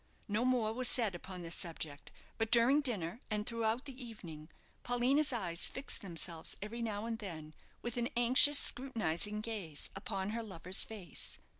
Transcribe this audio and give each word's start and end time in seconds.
No 0.27 0.43
more 0.45 0.73
was 0.73 0.87
said 0.89 1.13
upon 1.13 1.43
the 1.43 1.51
subject; 1.51 2.11
but 2.39 2.49
during 2.49 2.81
dinner, 2.81 3.21
and 3.29 3.45
throughout 3.45 3.85
the 3.85 4.03
evening, 4.03 4.49
Paulina's 4.81 5.31
eyes 5.31 5.69
fixed 5.69 6.01
themselves 6.01 6.57
every 6.59 6.81
now 6.81 7.05
and 7.05 7.19
then 7.19 7.53
with 7.83 7.97
an 7.97 8.09
anxious, 8.17 8.57
scrutinizing 8.57 9.41
gaze 9.41 9.91
upon 9.95 10.31
her 10.31 10.41
lover's 10.41 10.83
face. 10.83 11.37